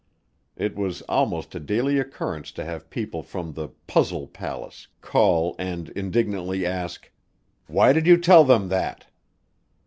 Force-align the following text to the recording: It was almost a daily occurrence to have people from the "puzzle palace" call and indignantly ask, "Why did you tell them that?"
It 0.55 0.75
was 0.75 1.03
almost 1.03 1.53
a 1.53 1.59
daily 1.59 1.99
occurrence 1.99 2.51
to 2.53 2.65
have 2.65 2.89
people 2.89 3.21
from 3.21 3.53
the 3.53 3.67
"puzzle 3.85 4.25
palace" 4.25 4.87
call 4.99 5.55
and 5.59 5.89
indignantly 5.89 6.65
ask, 6.65 7.11
"Why 7.67 7.93
did 7.93 8.07
you 8.07 8.17
tell 8.17 8.43
them 8.43 8.69
that?" 8.69 9.05